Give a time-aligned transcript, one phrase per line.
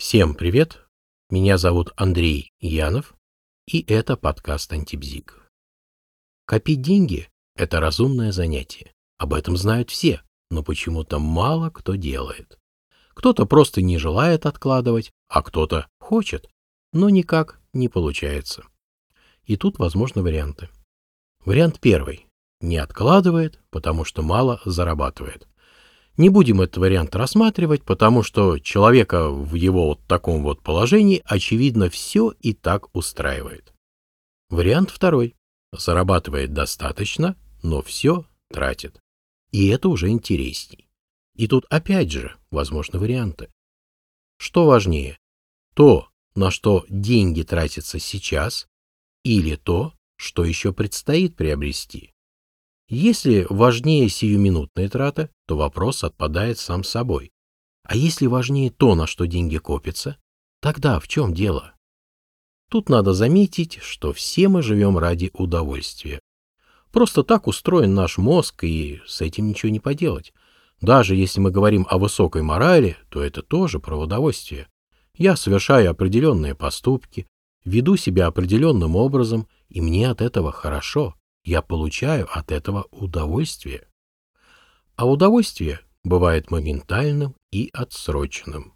[0.00, 0.86] Всем привет!
[1.28, 3.16] Меня зовут Андрей Янов,
[3.66, 5.50] и это подкаст «Антибзик».
[6.46, 8.92] Копить деньги– это разумное занятие.
[9.18, 10.22] Об этом знают все,
[10.52, 12.60] но почему-то мало кто делает.
[13.14, 16.48] Кто-то просто не желает откладывать, а кто-то хочет,
[16.92, 18.62] но никак не получается.
[19.46, 20.68] И тут возможны варианты.
[21.44, 22.28] Вариант первый.
[22.60, 25.48] Не откладывает, потому что мало зарабатывает.
[26.18, 31.88] Не будем этот вариант рассматривать, потому что человека в его вот таком вот положении, очевидно,
[31.90, 33.72] все и так устраивает.
[34.50, 35.36] Вариант второй.
[35.72, 38.98] Зарабатывает достаточно, но все тратит.
[39.52, 40.88] И это уже интересней.
[41.36, 43.48] И тут опять же возможны варианты.
[44.38, 45.18] Что важнее?
[45.74, 48.66] То, на что деньги тратятся сейчас,
[49.22, 52.12] или то, что еще предстоит приобрести?
[52.90, 57.32] Если важнее сиюминутная трата, то вопрос отпадает сам собой.
[57.82, 60.16] А если важнее то, на что деньги копятся,
[60.60, 61.74] тогда в чем дело?
[62.70, 66.20] Тут надо заметить, что все мы живем ради удовольствия.
[66.90, 70.32] Просто так устроен наш мозг, и с этим ничего не поделать.
[70.80, 74.66] Даже если мы говорим о высокой морали, то это тоже про удовольствие.
[75.14, 77.26] Я совершаю определенные поступки,
[77.66, 81.17] веду себя определенным образом, и мне от этого хорошо
[81.48, 83.88] я получаю от этого удовольствие.
[84.96, 88.74] А удовольствие бывает моментальным и отсроченным.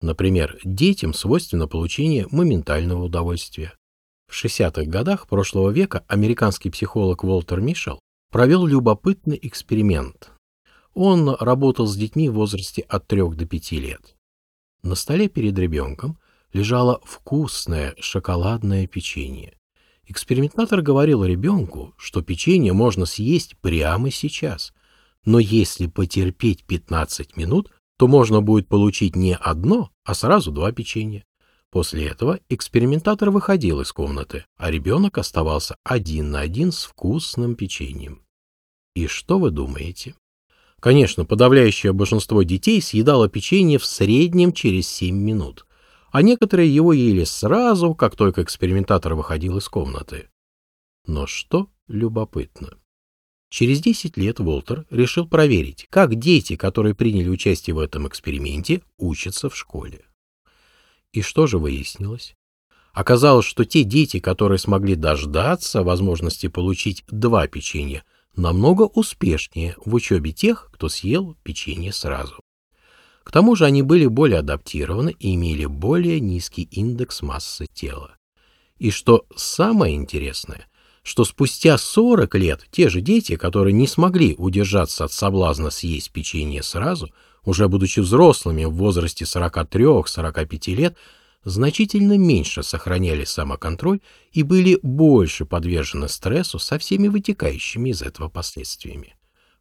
[0.00, 3.72] Например, детям свойственно получение моментального удовольствия.
[4.26, 8.00] В 60-х годах прошлого века американский психолог Уолтер Мишел
[8.32, 10.32] провел любопытный эксперимент.
[10.94, 14.16] Он работал с детьми в возрасте от 3 до 5 лет.
[14.82, 16.18] На столе перед ребенком
[16.52, 19.58] лежало вкусное шоколадное печенье.
[20.10, 24.72] Экспериментатор говорил ребенку, что печенье можно съесть прямо сейчас,
[25.26, 31.26] но если потерпеть 15 минут, то можно будет получить не одно, а сразу два печенья.
[31.70, 38.22] После этого экспериментатор выходил из комнаты, а ребенок оставался один на один с вкусным печеньем.
[38.94, 40.14] И что вы думаете?
[40.80, 45.66] Конечно, подавляющее большинство детей съедало печенье в среднем через 7 минут
[46.18, 50.28] а некоторые его ели сразу, как только экспериментатор выходил из комнаты.
[51.06, 52.76] Но что любопытно.
[53.50, 59.48] Через 10 лет Волтер решил проверить, как дети, которые приняли участие в этом эксперименте, учатся
[59.48, 60.06] в школе.
[61.12, 62.34] И что же выяснилось?
[62.92, 68.02] Оказалось, что те дети, которые смогли дождаться возможности получить два печенья,
[68.34, 72.42] намного успешнее в учебе тех, кто съел печенье сразу.
[73.28, 78.16] К тому же они были более адаптированы и имели более низкий индекс массы тела.
[78.78, 80.66] И что самое интересное,
[81.02, 86.62] что спустя 40 лет те же дети, которые не смогли удержаться от соблазна съесть печенье
[86.62, 87.10] сразу,
[87.44, 90.96] уже будучи взрослыми в возрасте 43-45 лет,
[91.44, 94.00] значительно меньше сохраняли самоконтроль
[94.32, 99.17] и были больше подвержены стрессу со всеми вытекающими из этого последствиями.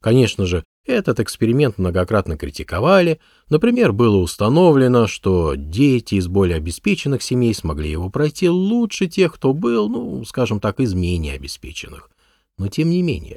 [0.08, 3.20] Конечно же, этот эксперимент многократно критиковали.
[3.50, 9.52] Например, было установлено, что дети из более обеспеченных семей смогли его пройти лучше тех, кто
[9.52, 12.10] был, ну, скажем так, из менее обеспеченных.
[12.58, 13.36] Но тем не менее,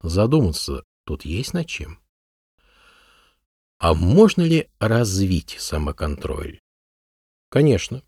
[0.00, 1.98] задуматься тут есть над чем.
[3.80, 6.60] А можно ли развить самоконтроль?
[7.50, 8.04] Конечно.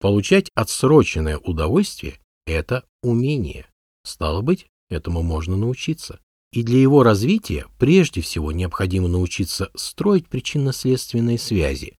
[0.00, 3.68] Получать отсроченное удовольствие– это умение.
[4.02, 6.18] Стало быть, этому можно научиться.
[6.52, 11.98] И для его развития прежде всего необходимо научиться строить причинно-следственные связи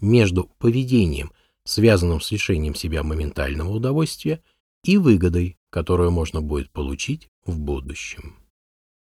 [0.00, 1.32] между поведением,
[1.64, 4.42] связанным с лишением себя моментального удовольствия,
[4.84, 8.36] и выгодой, которую можно будет получить в будущем.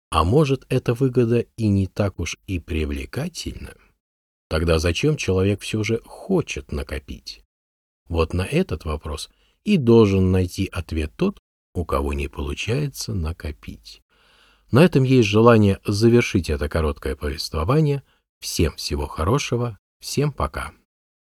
[0.09, 3.75] А может, эта выгода и не так уж и привлекательна?
[4.49, 7.45] Тогда зачем человек все же хочет накопить?
[8.09, 9.29] Вот на этот вопрос
[9.63, 11.39] и должен найти ответ тот,
[11.73, 14.00] у кого не получается накопить.
[14.71, 18.03] На этом есть желание завершить это короткое повествование.
[18.39, 20.71] Всем всего хорошего, всем пока.